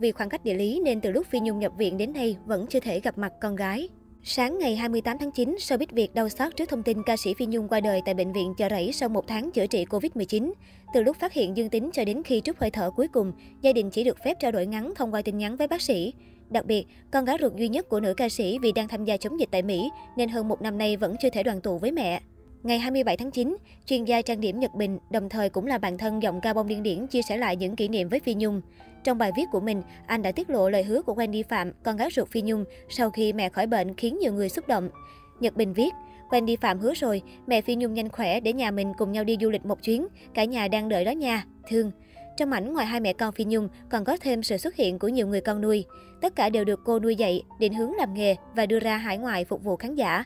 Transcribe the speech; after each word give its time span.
vì 0.00 0.12
khoảng 0.12 0.28
cách 0.28 0.44
địa 0.44 0.54
lý 0.54 0.80
nên 0.84 1.00
từ 1.00 1.10
lúc 1.10 1.26
Phi 1.26 1.40
Nhung 1.40 1.58
nhập 1.58 1.72
viện 1.78 1.96
đến 1.96 2.12
nay 2.12 2.36
vẫn 2.46 2.66
chưa 2.66 2.80
thể 2.80 3.00
gặp 3.00 3.18
mặt 3.18 3.32
con 3.40 3.56
gái. 3.56 3.88
Sáng 4.22 4.58
ngày 4.58 4.76
28 4.76 5.18
tháng 5.18 5.30
9, 5.30 5.56
showbiz 5.58 5.86
Việt 5.92 6.14
đau 6.14 6.28
xót 6.28 6.56
trước 6.56 6.68
thông 6.68 6.82
tin 6.82 7.02
ca 7.02 7.16
sĩ 7.16 7.34
Phi 7.34 7.46
Nhung 7.46 7.68
qua 7.68 7.80
đời 7.80 8.02
tại 8.04 8.14
bệnh 8.14 8.32
viện 8.32 8.54
Chợ 8.56 8.68
Rẫy 8.68 8.92
sau 8.92 9.08
một 9.08 9.26
tháng 9.26 9.50
chữa 9.50 9.66
trị 9.66 9.84
Covid-19. 9.84 10.52
Từ 10.94 11.02
lúc 11.02 11.16
phát 11.20 11.32
hiện 11.32 11.56
dương 11.56 11.70
tính 11.70 11.90
cho 11.92 12.04
đến 12.04 12.22
khi 12.22 12.40
trút 12.44 12.58
hơi 12.58 12.70
thở 12.70 12.90
cuối 12.90 13.08
cùng, 13.08 13.32
gia 13.60 13.72
đình 13.72 13.90
chỉ 13.90 14.04
được 14.04 14.18
phép 14.24 14.40
trao 14.40 14.52
đổi 14.52 14.66
ngắn 14.66 14.92
thông 14.96 15.14
qua 15.14 15.22
tin 15.22 15.38
nhắn 15.38 15.56
với 15.56 15.68
bác 15.68 15.82
sĩ. 15.82 16.14
Đặc 16.50 16.66
biệt, 16.66 16.86
con 17.10 17.24
gái 17.24 17.36
ruột 17.40 17.56
duy 17.56 17.68
nhất 17.68 17.88
của 17.88 18.00
nữ 18.00 18.14
ca 18.14 18.28
sĩ 18.28 18.58
vì 18.58 18.72
đang 18.72 18.88
tham 18.88 19.04
gia 19.04 19.16
chống 19.16 19.40
dịch 19.40 19.48
tại 19.52 19.62
Mỹ 19.62 19.90
nên 20.16 20.28
hơn 20.28 20.48
một 20.48 20.62
năm 20.62 20.78
nay 20.78 20.96
vẫn 20.96 21.16
chưa 21.22 21.30
thể 21.30 21.42
đoàn 21.42 21.60
tụ 21.60 21.78
với 21.78 21.92
mẹ. 21.92 22.20
Ngày 22.62 22.78
27 22.78 23.16
tháng 23.16 23.30
9, 23.30 23.56
chuyên 23.86 24.04
gia 24.04 24.22
trang 24.22 24.40
điểm 24.40 24.60
Nhật 24.60 24.74
Bình, 24.74 24.98
đồng 25.10 25.28
thời 25.28 25.48
cũng 25.48 25.66
là 25.66 25.78
bạn 25.78 25.98
thân 25.98 26.22
giọng 26.22 26.40
ca 26.40 26.52
bông 26.52 26.68
điên 26.68 26.82
điển 26.82 27.06
chia 27.06 27.22
sẻ 27.22 27.36
lại 27.36 27.56
những 27.56 27.76
kỷ 27.76 27.88
niệm 27.88 28.08
với 28.08 28.20
Phi 28.20 28.34
Nhung. 28.34 28.60
Trong 29.04 29.18
bài 29.18 29.32
viết 29.36 29.44
của 29.52 29.60
mình, 29.60 29.82
anh 30.06 30.22
đã 30.22 30.32
tiết 30.32 30.50
lộ 30.50 30.70
lời 30.70 30.82
hứa 30.82 31.02
của 31.02 31.14
Wendy 31.14 31.42
Phạm, 31.48 31.72
con 31.82 31.96
gái 31.96 32.08
ruột 32.12 32.28
Phi 32.28 32.42
Nhung, 32.42 32.64
sau 32.88 33.10
khi 33.10 33.32
mẹ 33.32 33.48
khỏi 33.48 33.66
bệnh 33.66 33.94
khiến 33.94 34.18
nhiều 34.18 34.32
người 34.32 34.48
xúc 34.48 34.68
động. 34.68 34.90
Nhật 35.40 35.56
Bình 35.56 35.72
viết, 35.72 35.94
Wendy 36.30 36.56
Phạm 36.60 36.78
hứa 36.78 36.94
rồi, 36.94 37.22
mẹ 37.46 37.60
Phi 37.60 37.74
Nhung 37.74 37.94
nhanh 37.94 38.08
khỏe 38.08 38.40
để 38.40 38.52
nhà 38.52 38.70
mình 38.70 38.92
cùng 38.98 39.12
nhau 39.12 39.24
đi 39.24 39.36
du 39.40 39.50
lịch 39.50 39.66
một 39.66 39.82
chuyến, 39.82 40.06
cả 40.34 40.44
nhà 40.44 40.68
đang 40.68 40.88
đợi 40.88 41.04
đó 41.04 41.10
nha, 41.10 41.44
thương. 41.68 41.90
Trong 42.36 42.52
ảnh, 42.52 42.72
ngoài 42.72 42.86
hai 42.86 43.00
mẹ 43.00 43.12
con 43.12 43.32
Phi 43.32 43.44
Nhung, 43.44 43.68
còn 43.90 44.04
có 44.04 44.16
thêm 44.20 44.42
sự 44.42 44.56
xuất 44.56 44.76
hiện 44.76 44.98
của 44.98 45.08
nhiều 45.08 45.26
người 45.26 45.40
con 45.40 45.60
nuôi. 45.60 45.84
Tất 46.20 46.36
cả 46.36 46.48
đều 46.50 46.64
được 46.64 46.80
cô 46.84 46.98
nuôi 46.98 47.16
dạy, 47.16 47.42
định 47.58 47.74
hướng 47.74 47.94
làm 47.94 48.14
nghề 48.14 48.36
và 48.54 48.66
đưa 48.66 48.80
ra 48.80 48.96
hải 48.96 49.18
ngoại 49.18 49.44
phục 49.44 49.64
vụ 49.64 49.76
khán 49.76 49.94
giả. 49.94 50.24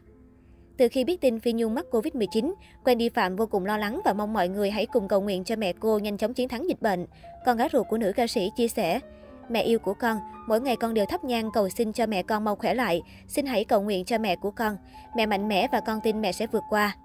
Từ 0.76 0.88
khi 0.88 1.04
biết 1.04 1.20
tin 1.20 1.40
Phi 1.40 1.52
Nhung 1.52 1.74
mắc 1.74 1.86
Covid-19, 1.90 2.54
Wendy 2.84 3.10
Phạm 3.14 3.36
vô 3.36 3.46
cùng 3.46 3.66
lo 3.66 3.76
lắng 3.76 4.00
và 4.04 4.12
mong 4.12 4.32
mọi 4.32 4.48
người 4.48 4.70
hãy 4.70 4.86
cùng 4.86 5.08
cầu 5.08 5.20
nguyện 5.20 5.44
cho 5.44 5.56
mẹ 5.56 5.72
cô 5.72 5.98
nhanh 5.98 6.16
chóng 6.16 6.34
chiến 6.34 6.48
thắng 6.48 6.68
dịch 6.68 6.82
bệnh. 6.82 7.06
Con 7.46 7.56
gái 7.56 7.68
ruột 7.72 7.86
của 7.88 7.98
nữ 7.98 8.12
ca 8.16 8.26
sĩ 8.26 8.50
chia 8.56 8.68
sẻ, 8.68 9.00
Mẹ 9.48 9.62
yêu 9.62 9.78
của 9.78 9.94
con, 9.94 10.18
mỗi 10.48 10.60
ngày 10.60 10.76
con 10.76 10.94
đều 10.94 11.06
thắp 11.06 11.24
nhang 11.24 11.50
cầu 11.54 11.68
xin 11.68 11.92
cho 11.92 12.06
mẹ 12.06 12.22
con 12.22 12.44
mau 12.44 12.56
khỏe 12.56 12.74
lại. 12.74 13.02
Xin 13.28 13.46
hãy 13.46 13.64
cầu 13.64 13.82
nguyện 13.82 14.04
cho 14.04 14.18
mẹ 14.18 14.36
của 14.36 14.50
con. 14.50 14.76
Mẹ 15.16 15.26
mạnh 15.26 15.48
mẽ 15.48 15.68
và 15.72 15.80
con 15.80 16.00
tin 16.04 16.20
mẹ 16.20 16.32
sẽ 16.32 16.46
vượt 16.46 16.62
qua. 16.70 16.96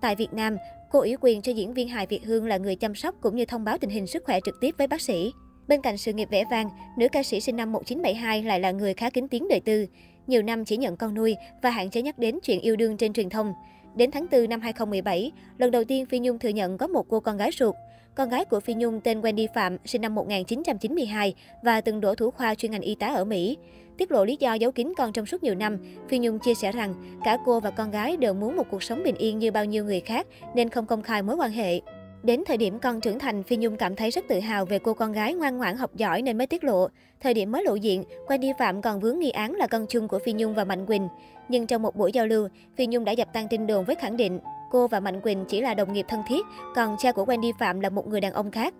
Tại 0.00 0.16
Việt 0.16 0.32
Nam, 0.32 0.56
cô 0.90 1.00
ủy 1.00 1.16
quyền 1.20 1.42
cho 1.42 1.52
diễn 1.52 1.74
viên 1.74 1.88
hài 1.88 2.06
Việt 2.06 2.24
Hương 2.24 2.46
là 2.46 2.56
người 2.56 2.76
chăm 2.76 2.94
sóc 2.94 3.14
cũng 3.20 3.36
như 3.36 3.44
thông 3.44 3.64
báo 3.64 3.78
tình 3.78 3.90
hình 3.90 4.06
sức 4.06 4.24
khỏe 4.24 4.40
trực 4.44 4.54
tiếp 4.60 4.74
với 4.78 4.86
bác 4.86 5.00
sĩ. 5.00 5.32
Bên 5.68 5.82
cạnh 5.82 5.98
sự 5.98 6.12
nghiệp 6.12 6.28
vẻ 6.30 6.44
vang, 6.50 6.70
nữ 6.98 7.08
ca 7.12 7.22
sĩ 7.22 7.40
sinh 7.40 7.56
năm 7.56 7.72
1972 7.72 8.42
lại 8.42 8.60
là 8.60 8.70
người 8.70 8.94
khá 8.94 9.10
kính 9.10 9.28
tiếng 9.28 9.48
đời 9.48 9.60
tư. 9.60 9.86
Nhiều 10.26 10.42
năm 10.42 10.64
chỉ 10.64 10.76
nhận 10.76 10.96
con 10.96 11.14
nuôi 11.14 11.36
và 11.62 11.70
hạn 11.70 11.90
chế 11.90 12.02
nhắc 12.02 12.18
đến 12.18 12.38
chuyện 12.42 12.60
yêu 12.60 12.76
đương 12.76 12.96
trên 12.96 13.12
truyền 13.12 13.30
thông. 13.30 13.54
Đến 13.96 14.10
tháng 14.10 14.26
4 14.32 14.48
năm 14.48 14.60
2017, 14.60 15.32
lần 15.58 15.70
đầu 15.70 15.84
tiên 15.84 16.06
Phi 16.06 16.18
Nhung 16.18 16.38
thừa 16.38 16.48
nhận 16.48 16.78
có 16.78 16.86
một 16.86 17.06
cô 17.08 17.20
con 17.20 17.36
gái 17.36 17.50
ruột. 17.58 17.74
Con 18.14 18.28
gái 18.28 18.44
của 18.44 18.60
Phi 18.60 18.74
Nhung 18.74 19.00
tên 19.00 19.20
Wendy 19.20 19.46
Phạm, 19.54 19.76
sinh 19.84 20.02
năm 20.02 20.14
1992 20.14 21.34
và 21.62 21.80
từng 21.80 22.00
đổ 22.00 22.14
thủ 22.14 22.30
khoa 22.30 22.54
chuyên 22.54 22.72
ngành 22.72 22.82
y 22.82 22.94
tá 22.94 23.06
ở 23.06 23.24
Mỹ. 23.24 23.56
Tiết 23.98 24.12
lộ 24.12 24.24
lý 24.24 24.36
do 24.40 24.54
giấu 24.54 24.72
kín 24.72 24.92
con 24.96 25.12
trong 25.12 25.26
suốt 25.26 25.42
nhiều 25.42 25.54
năm, 25.54 25.78
Phi 26.08 26.18
Nhung 26.18 26.38
chia 26.38 26.54
sẻ 26.54 26.72
rằng 26.72 26.94
cả 27.24 27.38
cô 27.44 27.60
và 27.60 27.70
con 27.70 27.90
gái 27.90 28.16
đều 28.16 28.34
muốn 28.34 28.56
một 28.56 28.66
cuộc 28.70 28.82
sống 28.82 29.02
bình 29.04 29.16
yên 29.16 29.38
như 29.38 29.50
bao 29.50 29.64
nhiêu 29.64 29.84
người 29.84 30.00
khác 30.00 30.26
nên 30.54 30.68
không 30.68 30.86
công 30.86 31.02
khai 31.02 31.22
mối 31.22 31.36
quan 31.36 31.50
hệ. 31.50 31.80
Đến 32.24 32.42
thời 32.46 32.56
điểm 32.56 32.78
con 32.78 33.00
trưởng 33.00 33.18
thành, 33.18 33.42
Phi 33.42 33.56
Nhung 33.56 33.76
cảm 33.76 33.96
thấy 33.96 34.10
rất 34.10 34.24
tự 34.28 34.40
hào 34.40 34.64
về 34.64 34.78
cô 34.78 34.94
con 34.94 35.12
gái 35.12 35.34
ngoan 35.34 35.58
ngoãn 35.58 35.76
học 35.76 35.90
giỏi 35.96 36.22
nên 36.22 36.38
mới 36.38 36.46
tiết 36.46 36.64
lộ. 36.64 36.88
Thời 37.20 37.34
điểm 37.34 37.52
mới 37.52 37.64
lộ 37.64 37.74
diện, 37.74 38.04
Wendy 38.26 38.52
Phạm 38.58 38.82
còn 38.82 39.00
vướng 39.00 39.18
nghi 39.18 39.30
án 39.30 39.54
là 39.54 39.66
con 39.66 39.86
chung 39.86 40.08
của 40.08 40.18
Phi 40.18 40.32
Nhung 40.32 40.54
và 40.54 40.64
Mạnh 40.64 40.86
Quỳnh. 40.86 41.08
Nhưng 41.48 41.66
trong 41.66 41.82
một 41.82 41.96
buổi 41.96 42.12
giao 42.12 42.26
lưu, 42.26 42.48
Phi 42.76 42.86
Nhung 42.86 43.04
đã 43.04 43.12
dập 43.12 43.28
tan 43.32 43.48
tin 43.48 43.66
đồn 43.66 43.84
với 43.84 43.94
khẳng 43.94 44.16
định 44.16 44.38
cô 44.70 44.88
và 44.88 45.00
Mạnh 45.00 45.20
Quỳnh 45.20 45.44
chỉ 45.48 45.60
là 45.60 45.74
đồng 45.74 45.92
nghiệp 45.92 46.06
thân 46.08 46.20
thiết, 46.28 46.46
còn 46.74 46.96
cha 46.98 47.12
của 47.12 47.24
Wendy 47.24 47.52
Phạm 47.58 47.80
là 47.80 47.90
một 47.90 48.06
người 48.06 48.20
đàn 48.20 48.32
ông 48.32 48.50
khác. 48.50 48.74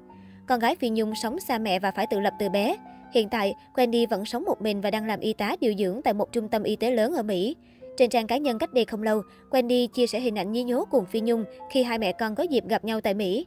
Con 0.47 0.61
gái 0.61 0.77
Phi 0.77 0.89
Nhung 0.89 1.15
sống 1.15 1.41
xa 1.41 1.59
mẹ 1.59 1.79
và 1.79 1.91
phải 1.91 2.07
tự 2.11 2.21
lập 2.21 2.33
từ 2.39 2.49
bé. 2.49 2.77
Hiện 3.13 3.29
tại, 3.29 3.55
Wendy 3.75 4.07
vẫn 4.11 4.25
sống 4.25 4.45
một 4.45 4.63
mình 4.63 4.81
và 4.81 4.91
đang 4.91 5.07
làm 5.07 5.21
y 5.21 5.33
tá 5.33 5.57
điều 5.61 5.75
dưỡng 5.79 6.03
tại 6.03 6.15
một 6.15 6.33
trung 6.33 6.49
tâm 6.49 6.63
y 6.63 6.77
tế 6.77 6.91
lớn 6.91 7.15
ở 7.15 7.23
Mỹ. 7.23 7.57
Trên 7.97 8.11
trang 8.11 8.27
cá 8.27 8.37
nhân 8.37 8.59
cách 8.59 8.73
đây 8.73 8.85
không 8.85 9.03
lâu, 9.03 9.23
Wendy 9.51 9.87
chia 9.87 10.07
sẻ 10.07 10.21
hình 10.21 10.39
ảnh 10.39 10.53
nhí 10.53 10.63
nhố 10.63 10.85
cùng 10.91 11.05
Phi 11.07 11.21
Nhung 11.21 11.45
khi 11.71 11.83
hai 11.83 11.99
mẹ 11.99 12.13
con 12.13 12.35
có 12.35 12.43
dịp 12.43 12.69
gặp 12.69 12.85
nhau 12.85 13.01
tại 13.01 13.15
Mỹ. 13.15 13.47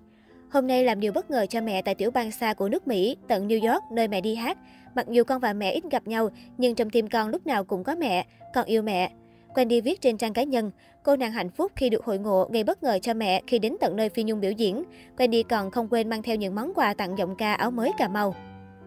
Hôm 0.50 0.68
nay 0.68 0.84
làm 0.84 1.00
điều 1.00 1.12
bất 1.12 1.32
ngờ 1.32 1.46
cho 1.50 1.62
mẹ 1.62 1.82
tại 1.82 1.96
tiểu 1.96 2.12
bang 2.12 2.32
xa 2.32 2.54
của 2.54 2.70
nước 2.70 2.88
Mỹ, 2.88 3.18
tận 3.28 3.48
New 3.48 3.72
York, 3.72 3.84
nơi 3.92 4.08
mẹ 4.08 4.22
đi 4.22 4.36
hát. 4.36 4.58
Mặc 4.96 5.08
dù 5.10 5.24
con 5.24 5.40
và 5.40 5.54
mẹ 5.54 5.72
ít 5.72 5.84
gặp 5.92 6.08
nhau, 6.08 6.30
nhưng 6.58 6.76
trong 6.76 6.90
tim 6.90 7.08
con 7.08 7.30
lúc 7.30 7.48
nào 7.48 7.64
cũng 7.64 7.84
có 7.84 7.96
mẹ, 7.96 8.26
con 8.54 8.66
yêu 8.66 8.82
mẹ. 8.82 9.12
Wendy 9.56 9.82
viết 9.82 10.02
trên 10.02 10.18
trang 10.18 10.34
cá 10.34 10.44
nhân, 10.44 10.72
cô 11.04 11.16
nàng 11.16 11.32
hạnh 11.32 11.50
phúc 11.50 11.72
khi 11.76 11.90
được 11.90 12.06
hội 12.06 12.18
ngộ 12.18 12.50
gây 12.52 12.64
bất 12.64 12.84
ngờ 12.84 13.00
cho 13.02 13.14
mẹ 13.14 13.42
khi 13.48 13.60
đến 13.60 13.76
tận 13.82 13.96
nơi 13.96 14.10
Phi 14.10 14.24
Nhung 14.24 14.42
biểu 14.42 14.52
diễn. 14.52 14.84
Wendy 15.18 15.44
còn 15.50 15.72
không 15.72 15.88
quên 15.90 16.10
mang 16.10 16.24
theo 16.24 16.36
những 16.36 16.56
món 16.56 16.74
quà 16.74 16.94
tặng 16.94 17.18
giọng 17.18 17.36
ca 17.36 17.54
áo 17.54 17.72
mới 17.72 17.92
Cà 17.98 18.08
Mau. 18.08 18.36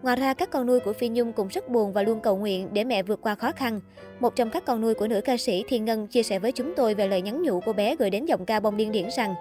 Ngoài 0.03 0.15
ra, 0.15 0.33
các 0.33 0.49
con 0.51 0.67
nuôi 0.67 0.79
của 0.79 0.93
Phi 0.93 1.09
Nhung 1.09 1.33
cũng 1.33 1.47
rất 1.47 1.69
buồn 1.69 1.93
và 1.93 2.03
luôn 2.03 2.19
cầu 2.19 2.37
nguyện 2.37 2.69
để 2.73 2.83
mẹ 2.83 3.03
vượt 3.03 3.21
qua 3.21 3.35
khó 3.35 3.51
khăn. 3.51 3.81
Một 4.19 4.35
trong 4.35 4.49
các 4.49 4.65
con 4.65 4.81
nuôi 4.81 4.93
của 4.93 5.07
nữ 5.07 5.21
ca 5.21 5.37
sĩ 5.37 5.63
Thiên 5.67 5.85
Ngân 5.85 6.07
chia 6.07 6.23
sẻ 6.23 6.39
với 6.39 6.51
chúng 6.51 6.73
tôi 6.75 6.93
về 6.93 7.07
lời 7.07 7.21
nhắn 7.21 7.43
nhủ 7.43 7.59
của 7.59 7.73
bé 7.73 7.95
gửi 7.95 8.09
đến 8.09 8.25
giọng 8.25 8.45
ca 8.45 8.59
bông 8.59 8.77
điên 8.77 8.91
điển 8.91 9.05
rằng 9.17 9.35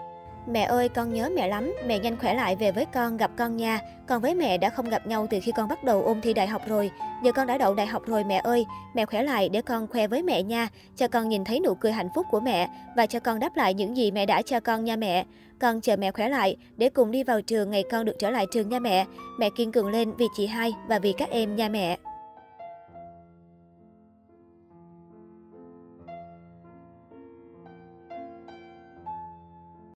Mẹ 0.46 0.62
ơi, 0.62 0.88
con 0.88 1.12
nhớ 1.12 1.30
mẹ 1.36 1.48
lắm, 1.48 1.74
mẹ 1.86 1.98
nhanh 1.98 2.16
khỏe 2.16 2.34
lại 2.34 2.56
về 2.56 2.72
với 2.72 2.84
con, 2.84 3.16
gặp 3.16 3.30
con 3.36 3.56
nha. 3.56 3.80
Con 4.06 4.22
với 4.22 4.34
mẹ 4.34 4.58
đã 4.58 4.70
không 4.70 4.88
gặp 4.88 5.06
nhau 5.06 5.26
từ 5.30 5.38
khi 5.42 5.52
con 5.52 5.68
bắt 5.68 5.84
đầu 5.84 6.02
ôn 6.02 6.20
thi 6.20 6.34
đại 6.34 6.46
học 6.46 6.62
rồi. 6.66 6.90
Giờ 7.22 7.32
con 7.32 7.46
đã 7.46 7.58
đậu 7.58 7.74
đại 7.74 7.86
học 7.86 8.02
rồi 8.06 8.24
mẹ 8.24 8.40
ơi, 8.44 8.66
mẹ 8.94 9.06
khỏe 9.06 9.22
lại 9.22 9.48
để 9.48 9.62
con 9.62 9.86
khoe 9.86 10.06
với 10.06 10.22
mẹ 10.22 10.42
nha. 10.42 10.68
Cho 10.96 11.08
con 11.08 11.28
nhìn 11.28 11.44
thấy 11.44 11.60
nụ 11.60 11.74
cười 11.74 11.92
hạnh 11.92 12.08
phúc 12.14 12.26
của 12.30 12.40
mẹ 12.40 12.68
và 12.96 13.06
cho 13.06 13.20
con 13.20 13.38
đáp 13.38 13.56
lại 13.56 13.74
những 13.74 13.96
gì 13.96 14.10
mẹ 14.10 14.26
đã 14.26 14.42
cho 14.42 14.60
con 14.60 14.84
nha 14.84 14.96
mẹ. 14.96 15.24
Con 15.58 15.80
chờ 15.80 15.96
mẹ 15.96 16.10
khỏe 16.10 16.28
lại 16.28 16.56
để 16.76 16.88
cùng 16.88 17.10
đi 17.10 17.24
vào 17.24 17.42
trường 17.42 17.70
ngày 17.70 17.84
con 17.90 18.04
được 18.04 18.16
trở 18.18 18.30
lại 18.30 18.46
trường 18.52 18.68
nha 18.68 18.78
mẹ. 18.78 19.06
Mẹ 19.38 19.48
kiên 19.56 19.72
cường 19.72 19.88
lên 19.88 20.12
vì 20.16 20.26
chị 20.36 20.46
hai 20.46 20.72
và 20.88 20.98
vì 20.98 21.12
các 21.12 21.30
em 21.30 21.56
nha 21.56 21.68
mẹ. 21.68 21.96